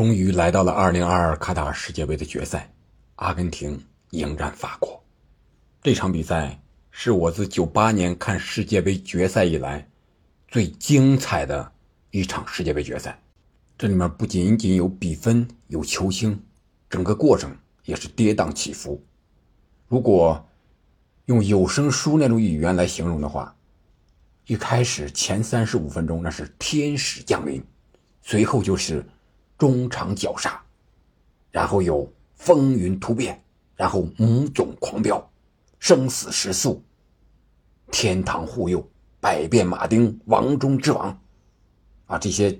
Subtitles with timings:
[0.00, 2.72] 终于来到了2022卡塔尔世界杯的决赛，
[3.16, 3.78] 阿根廷
[4.12, 4.98] 迎战法国。
[5.82, 6.58] 这场比赛
[6.90, 9.86] 是我自98年看世界杯决赛以来
[10.48, 11.70] 最精彩的
[12.12, 13.20] 一场世界杯决赛。
[13.76, 16.42] 这里面不仅仅有比分、有球星，
[16.88, 17.54] 整个过程
[17.84, 19.04] 也是跌宕起伏。
[19.86, 20.42] 如果
[21.26, 23.54] 用有声书那种语言来形容的话，
[24.46, 27.62] 一开始前三十五分钟那是天使降临，
[28.22, 29.04] 随后就是。
[29.60, 30.58] 中场绞杀，
[31.50, 33.38] 然后有风云突变，
[33.76, 35.30] 然后母种狂飙，
[35.78, 36.82] 生死时速，
[37.92, 38.82] 天堂护佑，
[39.20, 41.20] 百变马丁，王中之王，
[42.06, 42.58] 啊，这些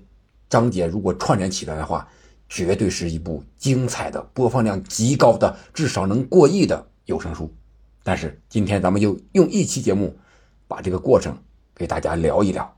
[0.51, 2.07] 章节如果串联起来的话，
[2.51, 7.51] 绝对是一部精彩的、播放量极高的、至少能过亿的有声书。
[8.03, 10.15] 但是今天咱们就用一期节目，
[10.69, 11.35] 把这个过程
[11.75, 12.77] 给大家聊一聊。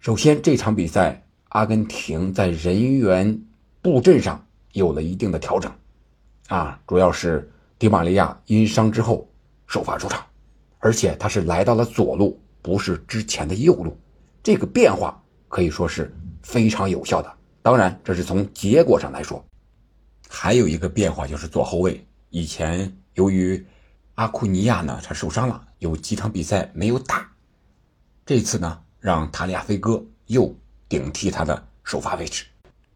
[0.00, 1.27] 首先，这场比赛。
[1.48, 3.40] 阿根廷在人员
[3.80, 5.72] 布阵上有了一定的调整，
[6.48, 9.26] 啊，主要是迪玛利亚因伤之后
[9.66, 10.24] 首发出场，
[10.78, 13.96] 而且他是来到了左路，不是之前的右路，
[14.42, 17.34] 这个变化可以说是非常有效的。
[17.62, 19.42] 当然，这是从结果上来说，
[20.28, 23.64] 还有一个变化就是左后卫，以前由于
[24.16, 27.26] 阿库尼亚呢他受伤了，有几场比赛没有打，
[28.26, 30.54] 这次呢让塔利亚菲戈又。
[30.88, 32.44] 顶替他的首发位置，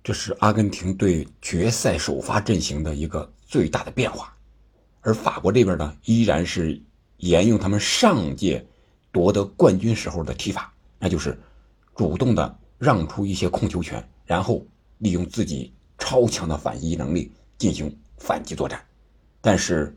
[0.03, 4.35] 这是阿根廷队决赛首发阵型的一个最大的变化。
[5.03, 6.81] 而法国这边呢，依然是
[7.19, 8.67] 沿用他们上届
[9.11, 11.39] 夺得冠军时候的踢法，那就是
[11.95, 14.65] 主动的让出一些控球权，然后
[14.99, 18.83] 利用自己超强的反击能力进行反击作战。
[19.41, 19.95] 但是，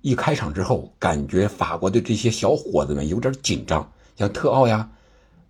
[0.00, 4.88] 一开场之后，感觉法国的这些小伙子们有点紧张，像特奥呀、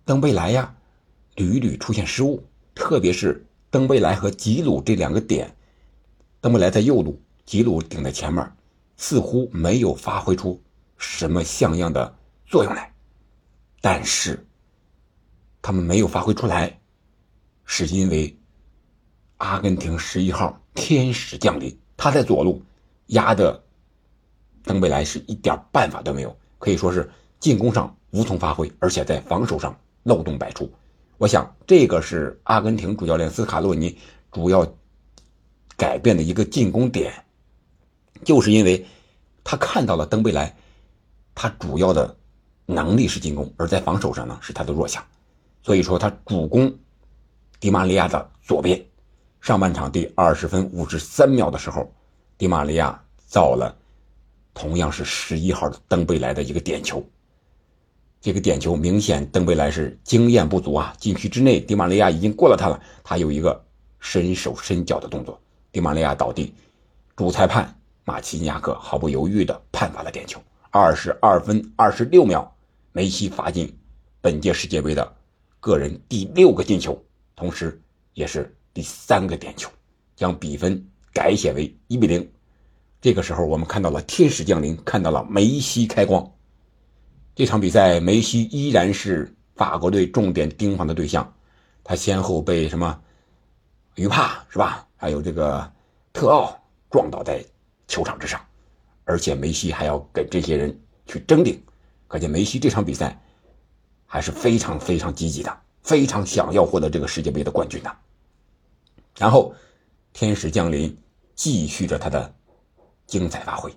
[0.03, 0.75] 登贝莱呀。
[1.35, 2.43] 屡屡出现失误，
[2.75, 5.55] 特别是登贝莱和吉鲁这两个点，
[6.39, 8.51] 登贝莱在右路，吉鲁顶在前面，
[8.97, 10.61] 似乎没有发挥出
[10.97, 12.93] 什么像样的作用来。
[13.81, 14.45] 但是，
[15.61, 16.79] 他们没有发挥出来，
[17.65, 18.37] 是因为
[19.37, 22.61] 阿根廷十一号天使降临，他在左路
[23.07, 23.63] 压的
[24.63, 30.71] 登贝莱是一点办法都没有，可以说是进攻上无从发挥，而且在防守上漏洞百出。
[31.23, 33.97] 我想，这个是阿根廷主教练斯卡洛尼
[34.29, 34.67] 主要
[35.77, 37.13] 改变的一个进攻点，
[38.25, 38.85] 就是因为
[39.41, 40.53] 他看到了登贝莱，
[41.33, 42.13] 他主要的
[42.65, 45.01] 能力是进攻，而在防守上呢是他的弱项，
[45.61, 46.77] 所以说他主攻
[47.57, 48.85] 迪玛利亚的左边。
[49.39, 51.89] 上半场第二十分五十三秒的时候，
[52.37, 53.73] 迪玛利亚造了
[54.53, 57.01] 同样是十一号的登贝莱的一个点球。
[58.23, 60.95] 这个点球明显，登贝莱是经验不足啊！
[60.97, 62.81] 禁区之内，迪玛利亚已经过了他了。
[63.03, 63.65] 他有一个
[63.99, 65.37] 伸手伸脚的动作，
[65.73, 66.53] 迪玛利亚倒地，
[67.17, 70.41] 主裁判马奇尼亚克毫不犹豫地判罚了点球。
[70.71, 72.49] 二十二分二十六秒，
[72.93, 73.77] 梅西罚进
[74.21, 75.13] 本届世界杯的
[75.59, 76.97] 个人第六个进球，
[77.35, 77.77] 同时
[78.13, 79.69] 也是第三个点球，
[80.15, 82.25] 将比分改写为一比零。
[83.01, 86.31] 这个时候，我们看到了天使降临，看到了梅西开光。
[87.35, 91.33] 这场比赛，梅西依然是法国队重点盯防的对象，
[91.83, 93.01] 他先后被什么
[93.95, 94.87] 于帕是吧？
[94.95, 95.71] 还有这个
[96.13, 96.55] 特奥
[96.91, 97.43] 撞倒在
[97.87, 98.39] 球场之上，
[99.03, 101.59] 而且梅西还要跟这些人去争顶，
[102.07, 103.19] 可见梅西这场比赛
[104.05, 107.91] 还是非常非常积极的，非常想要获得这个世界杯的冠军的。
[109.17, 109.55] 然后，
[110.13, 110.95] 天使降临，
[111.33, 112.31] 继续着他的
[113.07, 113.75] 精彩发挥，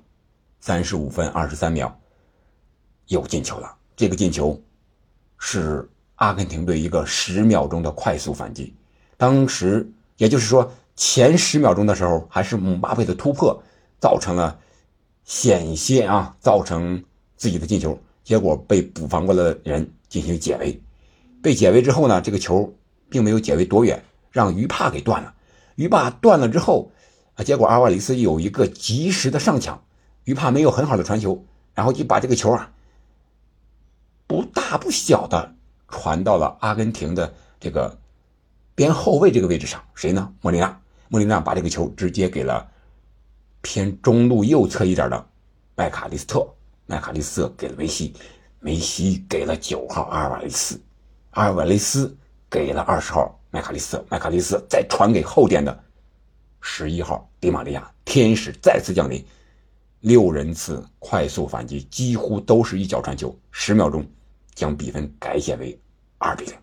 [0.61, 1.99] 三十五分二十三秒。
[3.09, 4.61] 有进球了，这个进球
[5.39, 8.75] 是阿根廷队一个十秒钟的快速反击。
[9.17, 13.63] 当时也就是说前十秒钟的时候，还是姆巴佩的突破
[14.01, 14.59] 造成了
[15.25, 17.03] 险些啊，造成
[17.37, 20.81] 自己的进球，结果被补防过来的人进行解围。
[21.43, 22.75] 被解围之后呢，这个球
[23.09, 25.33] 并没有解围多远，让于帕给断了。
[25.77, 26.91] 于帕断了之后
[27.35, 29.83] 啊，结果阿瓦里斯有一个及时的上抢，
[30.25, 31.45] 于帕没有很好的传球，
[31.75, 32.73] 然后就把这个球啊。
[34.69, 35.55] 大不小的
[35.87, 37.97] 传到了阿根廷的这个
[38.75, 40.35] 边后卫这个位置上，谁呢？
[40.41, 40.81] 莫里纳。
[41.07, 42.69] 莫里纳把这个球直接给了
[43.61, 45.27] 偏中路右侧一点的
[45.77, 46.45] 麦卡利斯特，
[46.85, 48.13] 麦卡利斯特给了梅西，
[48.59, 50.81] 梅西给了九号阿尔瓦雷斯，
[51.31, 52.17] 阿尔瓦雷斯
[52.51, 55.85] 给了二十号麦卡利斯特，麦卡利斯再传给后点的
[56.61, 59.25] 十一号迪玛利亚，天使再次降临，
[60.01, 64.05] 六人次快速反击，几乎都是一脚传球，十秒钟。
[64.57, 65.79] 将比分改写为
[66.19, 66.55] 二比零，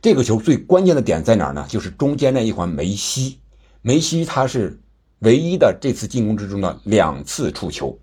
[0.00, 1.66] 这个球最关键的点在哪儿呢？
[1.68, 3.40] 就是中间那一环梅西，
[3.82, 4.80] 梅西他是
[5.18, 7.98] 唯一的这次进攻之中的两次触球，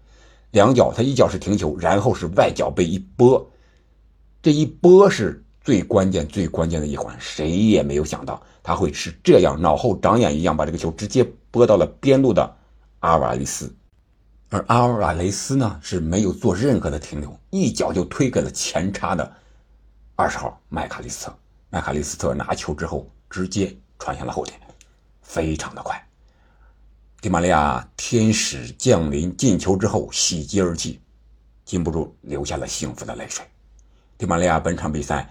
[0.51, 3.49] 两脚他一脚是停球，然后是外脚被一拨，
[4.41, 12.55] 这一拨是最关键最关键的一环，谁也没有想到他会是这样脑后长眼一样把这个球直接拨到了边路的
[12.99, 13.73] 阿瓦雷斯，
[14.49, 19.29] 而阿尔瓦雷斯呢是没有做任何的停留，一脚就推给了前插的
[20.15, 21.37] 二十号麦卡利斯特。
[21.69, 24.57] 麦卡利斯特拿球之后，直接传向了后点，
[25.21, 26.01] 非常的快。
[27.19, 31.01] 迪玛利亚天使降临进球之后，喜极而泣，
[31.65, 33.45] 禁不住流下了幸福的泪水。
[34.17, 35.29] 迪玛利亚本场比赛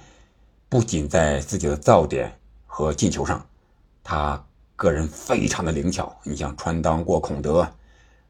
[0.68, 3.46] 不仅在自己的造点和进球上，
[4.04, 4.44] 他
[4.76, 6.14] 个人非常的灵巧。
[6.22, 7.66] 你像穿裆过孔德，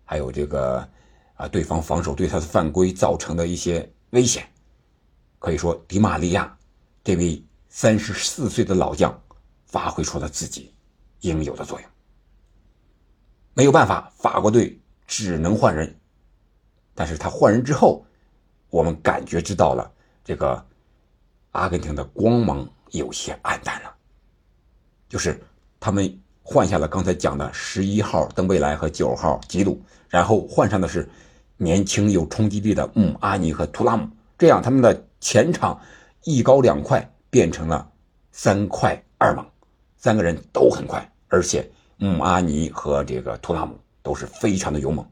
[0.07, 0.89] 还有这个
[1.35, 4.49] 啊，对方防守对他的犯规造成的一些危险，
[5.39, 6.57] 可以说迪玛利亚
[7.05, 7.45] 这位。
[7.69, 9.23] 三十四岁的老将
[9.67, 10.73] 发挥出了自己
[11.21, 11.91] 应有的作用。
[13.53, 15.95] 没有办法，法国队只能换人。
[16.95, 18.07] 但是他换人之后，
[18.71, 19.93] 我们感觉知道了
[20.25, 20.67] 这个
[21.51, 23.95] 阿根廷的光芒有些暗淡了。
[25.07, 25.39] 就是
[25.79, 31.09] 他们换下了刚才讲的十一号登贝莱和九号吉鲁，然后换上的是
[31.57, 34.09] 年轻有冲击力的姆阿尼和图拉姆，
[34.39, 35.81] 这样他们的前场
[36.23, 37.13] 一高两快。
[37.29, 37.87] 变成了
[38.33, 39.45] 三快二猛，
[39.99, 45.07] 三个人都很快，而且姆阿尼和这个图拉姆都是非常的勇猛。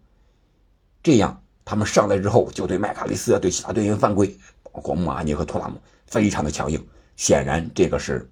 [1.03, 6.83] 这样他们上来之后就对麦卡利斯对其他队员犯规，包括姆阿尼和图拉姆非常的强硬。
[7.17, 8.27] 显然这个是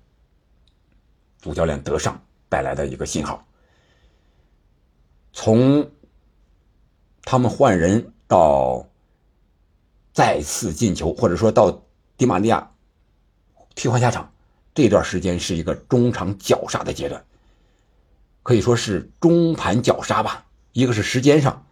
[1.38, 2.18] 主教练德尚
[2.52, 3.42] 带来的一个信号。
[5.32, 5.90] 从
[7.22, 8.86] 他们换人到
[10.12, 11.82] 再次进球，或者说到
[12.18, 12.68] 迪玛利亚。
[13.74, 14.30] 替换下场，
[14.74, 17.24] 这段时间是一个中场绞杀的阶段，
[18.42, 20.44] 可以说是中盘绞杀吧。
[20.72, 21.64] 一个是时间上，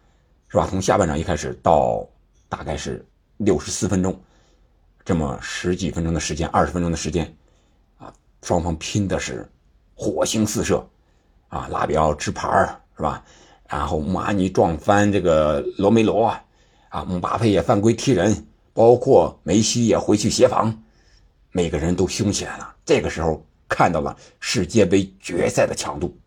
[0.47, 0.65] 是吧？
[0.67, 2.09] 从下半场一开始到
[2.49, 3.05] 大概是
[3.37, 4.19] 六十四分钟，
[5.05, 7.31] 这么十几分钟的时间，二十分钟的时间，
[7.99, 8.11] 啊，
[8.41, 9.47] 双方拼的是
[10.01, 10.83] 火星四射，
[11.49, 12.49] 啊，拉比奥吃牌
[12.97, 13.23] 是吧？
[13.69, 16.43] 然后马尼撞翻这个罗梅罗啊，
[16.89, 20.75] 啊，姆巴佩也犯规踢人，包括梅西也回去协防。
[21.51, 22.75] 每个人都凶起来了。
[22.83, 26.17] 这个时候看到了世界杯决赛的强度。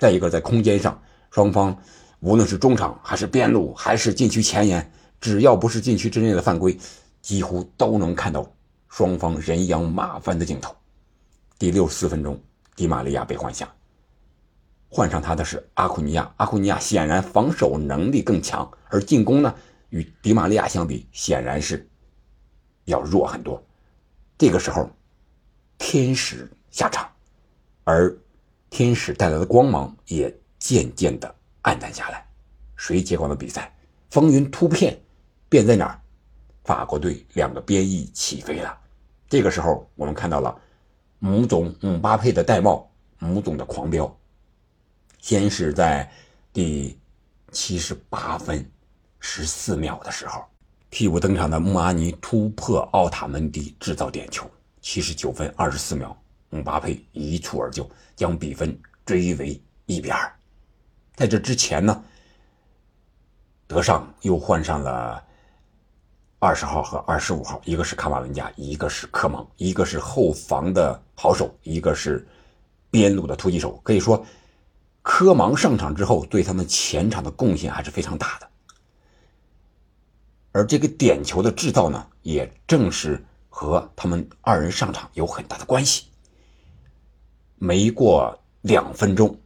[0.00, 1.76] 再一个，在空间上，双方
[2.18, 6.76] 无论是中场还是边路还是禁区前沿，只要不是禁区之内的犯规，
[7.20, 8.44] 几乎都能看到
[8.88, 10.74] 双方人仰马翻的镜头。
[11.56, 12.36] 第六十四分钟，
[12.74, 13.72] 迪玛利亚被换下，
[14.88, 16.32] 换上他的是阿库尼亚。
[16.36, 19.54] 阿库尼亚显然防守能力更强，而进攻呢，
[19.90, 21.88] 与迪玛利亚相比，显然是
[22.84, 23.62] 要弱很多。
[24.38, 24.90] 这个时候，
[25.78, 27.08] 天使下场，
[27.84, 28.16] 而
[28.70, 32.26] 天使带来的光芒也渐渐的暗淡下来。
[32.76, 33.72] 谁接管了比赛？
[34.10, 35.00] 风云突变，
[35.48, 36.00] 变在哪儿？
[36.64, 38.78] 法国队两个边翼起飞了。
[39.28, 40.60] 这个时候，我们看到了
[41.24, 42.90] 姆总姆巴佩的戴帽，
[43.20, 44.12] 姆总的狂飙。
[45.20, 46.10] 先是在
[46.52, 46.98] 第
[47.52, 48.68] 七十八分
[49.20, 50.42] 十四秒的时候。
[50.90, 54.50] 替补登场的穆阿尼突破奥塔门迪，制造点球。
[54.80, 56.20] 七十九分二十四秒，
[56.50, 58.76] 姆巴佩一蹴而就，将比分
[59.06, 60.28] 追为一比二。
[61.14, 62.04] 在这之前呢，
[63.68, 65.24] 德尚又换上了
[66.42, 72.26] 二十号和二十五号，一个是卡马文加，一个是科芒，一个是后防的好手，一个是
[72.90, 73.80] 边路的突击手。
[73.84, 74.26] 可以说，
[75.02, 78.48] 科芒上场之后，对他们前场的贡献还是非常大的。
[80.50, 86.06] 而这个点球的制造呢，也正是和他们二人上场有很大的关系。
[87.54, 89.38] 没过两分钟，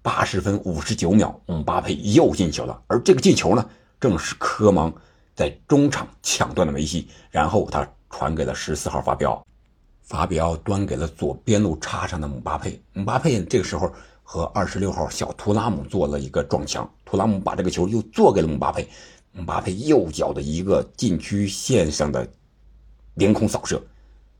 [0.00, 2.82] 八十分五十九秒，姆巴佩又进球了。
[2.86, 3.68] 而这个进球呢，
[4.00, 4.90] 正是科芒
[5.34, 9.44] 在中场抢断了梅西，然后他传给了十四号法比奥，
[10.02, 12.80] 法比奥端给了左边路插上的姆巴佩。
[12.92, 18.88] 姆巴佩这个时候和二十六号小图拉姆做了一个撞墙，图拉姆把这个球又做给了姆巴佩。
[19.32, 22.28] 姆巴佩右脚的一个禁区线上的
[23.14, 23.80] 凌空扫射，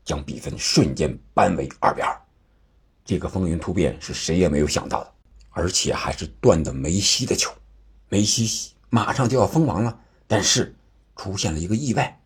[0.03, 2.13] 将比分瞬间扳为二比二。
[3.05, 5.11] 这个风云突变是谁也没有想到的，
[5.49, 7.51] 而且还是断的梅西的球。
[8.09, 10.75] 梅西马上就要封王了，但是
[11.21, 12.19] 出现了一个意外。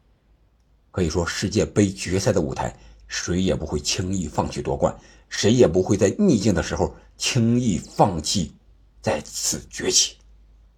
[0.92, 2.74] 可以说，世界杯决赛的舞台，
[3.08, 4.96] 谁也不会轻易放弃夺冠，
[5.28, 8.56] 谁也不会在逆境的时候轻易放弃
[9.02, 10.16] 再次崛起。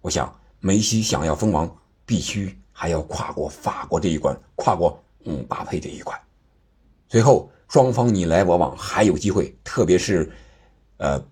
[0.00, 0.34] 我想。
[0.60, 1.72] 梅西想要封王，
[2.04, 6.20] 必须还要跨过法国这一关，跨过姆巴佩这一关。
[7.08, 10.28] 随后，双方你来我往还有机会，特别是，
[10.96, 11.24] 呃，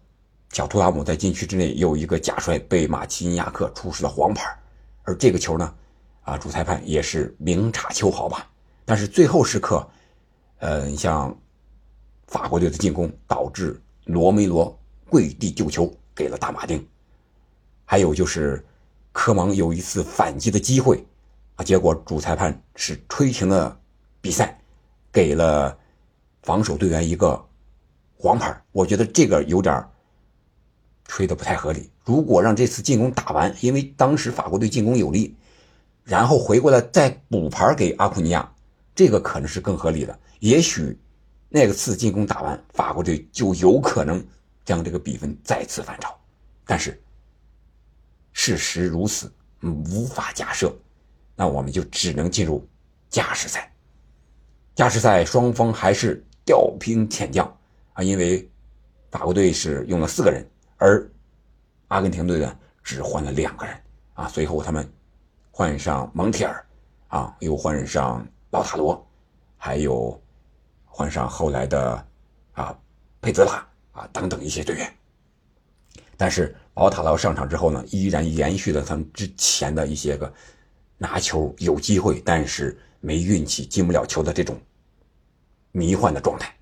[0.53, 4.45] 小图拉姆在禁区之内有一个假摔被马奇尼亚克出示了黄牌，
[5.03, 5.75] 而这个球呢，
[6.27, 8.51] 啊，主裁判也是明察秋毫吧。
[8.85, 9.89] 但是最后时刻，
[10.59, 11.35] 呃，像
[12.27, 14.79] 法国队的进攻导致罗梅罗
[15.09, 16.87] 跪地救球给了大马丁，
[17.85, 18.63] 还有就是
[19.13, 21.03] 科芒有一次反击的机会，
[21.55, 23.81] 啊，结果主裁判是吹停了
[24.21, 24.61] 比赛，
[25.11, 25.79] 给了。
[26.43, 27.45] 防守队员一个
[28.17, 29.85] 黄牌，我觉得这个有点
[31.07, 31.91] 吹的不太合理。
[32.05, 35.35] 如果让这次进攻打完，因为当时法国队进攻有利，
[36.07, 38.51] 然后回过来再补牌给阿库尼亚，
[38.95, 40.19] 这个可能是更合理的。
[40.39, 40.99] 也许
[41.51, 44.25] 那个次进攻打完，法国队就有可能
[44.65, 46.17] 将这个比分再次反超。
[46.65, 46.99] 但是
[48.33, 50.75] 事实如此，无法假设，
[51.35, 52.67] 那我们就只能进入
[53.11, 53.71] 加时赛。
[54.75, 56.23] 加时赛双方还是。
[56.47, 57.45] 调兵遣将
[57.93, 58.49] 啊，因为
[59.11, 61.11] 法国队是用了四个人，而
[61.89, 63.77] 阿根廷队呢只换了两个人
[64.15, 64.29] 啊。
[64.29, 64.89] 随后他们
[65.59, 66.67] 换上蒙铁尔
[67.09, 69.09] 啊，又换上老塔罗，
[69.57, 70.23] 还有
[70.85, 72.07] 换上后来的
[72.53, 72.79] 啊
[73.23, 74.95] 佩泽拉啊等等一些队员。
[76.15, 80.31] 但是老塔罗上场之后呢，依然延续了他们之前的一些个
[80.99, 84.61] 拿球有机会，但是没运气进不了球的这种。
[85.73, 86.55] 迷幻的状态，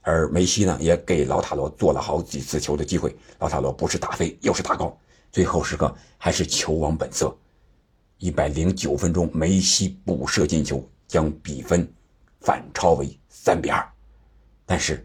[0.00, 4.98] 而梅西呢，也给老塔罗做了好几次球的机会，老塔罗不是打飞，又是打高，
[5.30, 7.32] 最后时刻还是球王本色。
[8.22, 11.92] 一百零九分钟，梅西补射进球，将比分
[12.40, 13.84] 反超为三比二。
[14.64, 15.04] 但是，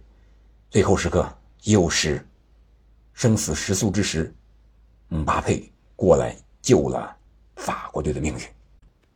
[0.70, 1.28] 最后时刻
[1.64, 2.24] 又是
[3.14, 4.32] 生死时速之时，
[5.08, 7.18] 姆巴佩过来救了
[7.56, 8.42] 法国队的命运。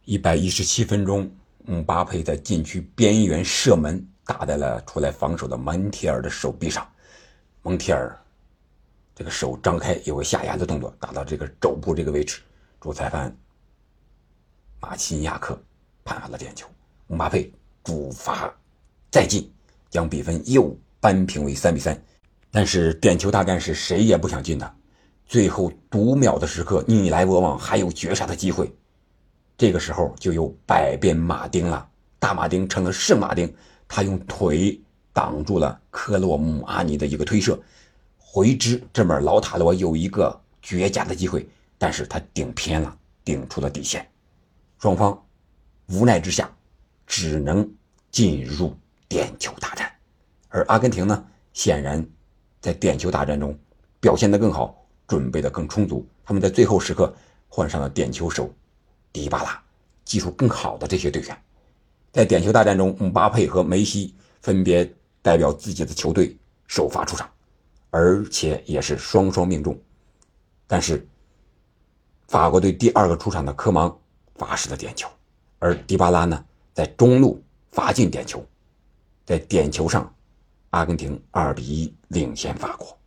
[0.06, 1.32] 一百一十七分钟，
[1.64, 4.04] 姆巴佩在禁区边缘射门。
[4.24, 6.90] 打在了出来防守的蒙铁尔的手臂上，
[7.64, 8.18] 蒙铁尔
[9.14, 12.40] 这个手张开有个下压的动作，打到这个肘部这个位置，
[12.80, 13.36] 主裁判
[14.82, 15.58] 马奇尼亚克
[16.04, 16.68] 判罚了点球，
[17.08, 17.50] 姆巴佩
[17.84, 18.52] 主罚
[19.12, 19.50] 再进，
[19.90, 21.98] 将比分又扳平为三比三。
[22.50, 24.76] 但是点球大战是谁也不想进的，
[25.26, 28.70] 最后读秒的时刻，你来我往，还有绝杀的机会，
[29.56, 31.88] 这个时候就有百变马丁了，
[32.20, 33.54] 大马丁成了圣马丁。
[33.88, 34.82] 他用腿
[35.14, 37.62] 挡住了科洛姆阿尼的一个推射，
[38.18, 41.48] 回之这门老塔罗有一个绝佳的机会，
[41.78, 44.06] 但是他顶偏了，顶出了底线，
[44.82, 45.24] 双方
[45.90, 46.52] 无奈之下
[47.06, 47.72] 只能
[48.10, 48.76] 进入
[49.08, 49.88] 点球大战，
[50.50, 51.24] 而阿根廷呢，
[51.54, 52.04] 显然
[52.60, 53.56] 在点球大战中
[54.00, 57.14] 表现得更好，准备的更充足，他们在最后时刻
[57.48, 58.52] 换上了点球手
[59.14, 59.62] 迪巴拉，
[60.04, 61.44] 技术更好的这些队员。
[62.12, 66.36] 在点球大战中，姆巴佩和梅西分别代表自己的球队
[66.66, 67.30] 首发出场，
[67.92, 69.80] 而且也是双双命中。
[70.66, 71.08] 但是，
[72.28, 73.96] 法国队第二个出场的科芒
[74.42, 75.08] 罚失了点球，
[75.60, 76.44] 而迪巴拉呢，
[76.74, 78.44] 在中路罚进点球，
[79.24, 80.12] 在点球上，
[80.72, 82.98] 阿根廷二比一领先法国。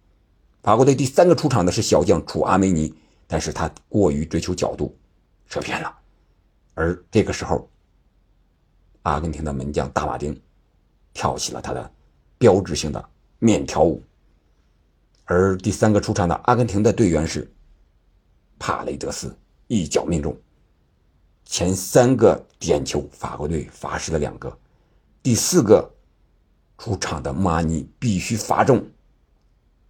[0.62, 2.94] 法国队第三个出场的是小将楚阿梅尼，
[3.26, 4.96] 但是他过于追求角度，
[5.46, 5.92] 射偏了，
[6.74, 7.68] 而这个时候。
[9.02, 10.40] 阿根廷的门将大马丁
[11.12, 11.90] 跳起了他的
[12.38, 13.08] 标志性的
[13.40, 14.00] 面条舞，
[15.24, 17.52] 而第三个出场的阿根廷的队员是
[18.56, 19.36] 帕雷德斯，
[19.66, 20.34] 一脚命中。
[21.44, 24.58] 前三个点球，法国队罚失了两个，
[25.22, 25.88] 第四个
[26.78, 28.84] 出场的马尼必须罚中，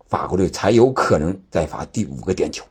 [0.06, 2.64] 法国队才有可能再罚第五个点球。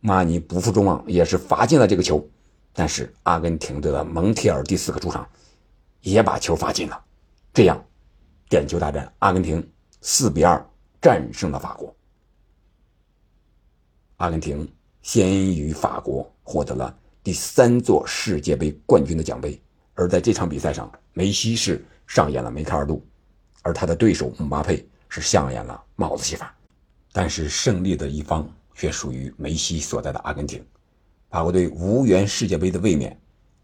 [0.00, 2.26] 马尼不负众望，也是罚进了这个球。
[2.72, 5.28] 但是阿根廷队的蒙铁尔第四个出场，
[6.02, 7.04] 也把球罚进了，
[7.52, 7.84] 这样，
[8.48, 9.68] 点球大战，阿根廷
[10.00, 10.64] 四比二
[11.02, 11.94] 战胜了法国。
[14.18, 14.72] 阿根廷
[15.02, 19.60] 先于法国获得了第三座世界杯冠军的奖杯，
[19.94, 23.04] 而在这场比赛上，梅西是上演了梅开二度，
[23.62, 26.54] 而他的对手姆巴佩是上演了帽子戏法，
[27.12, 30.64] 但是胜利的一方却属于梅西所在的阿根廷。
[31.28, 33.16] 法国队无缘世界杯的卫冕，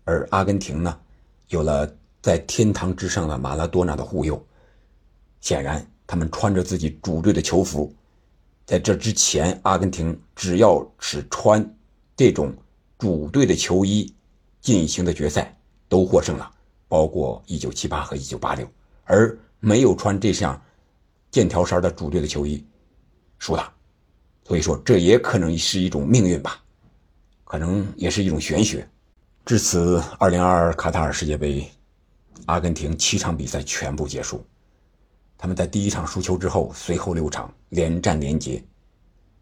[0.05, 1.01] 而阿根廷呢，
[1.49, 4.45] 有了在天堂之上的马拉多纳的护佑。
[5.41, 7.93] 显然，他们穿着自己主队的球服，
[8.67, 11.75] 在这之前，阿根廷只要只穿
[12.15, 12.55] 这种
[12.99, 14.15] 主队的球衣
[14.61, 15.57] 进行的决赛
[15.89, 16.51] 都获胜了，
[16.89, 18.69] 包括1978和1986，
[19.05, 20.61] 而没有穿这项
[21.31, 22.65] 剑条衫的主队的球衣
[23.39, 23.73] 输了。
[24.45, 26.63] 所以说，这也可能是一种命运吧。
[27.45, 28.89] 可能也是一种玄学。
[29.45, 31.65] 至此，2022卡塔尔世界杯
[32.47, 34.45] 阿根廷七场比赛全部结束。
[35.39, 38.65] 他们在第一场输球之后，随后六场连战连捷，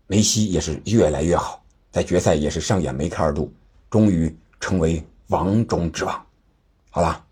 [0.07, 1.63] 梅西也是越来越好，
[1.95, 3.53] 在决赛也是上演梅开二度，
[3.89, 6.27] 终于成为王中之王。
[6.91, 7.25] 好了，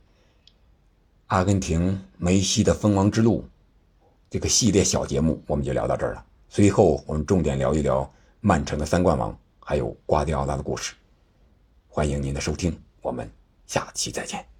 [1.26, 3.44] 阿根廷梅西的封王之路
[4.30, 6.24] 这个系列小节目我们就聊到这儿了。
[6.48, 10.94] 随后我们重点聊一聊曼城的三冠王，还有瓜迪奥拉的故事。
[11.88, 13.28] 欢迎您的收听，我们
[13.66, 14.51] 下期再见。